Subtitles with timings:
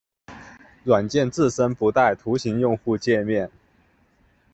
[0.83, 3.51] 软件自身不带图形用户界面。